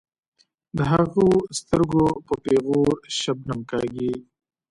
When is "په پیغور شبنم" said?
2.25-3.59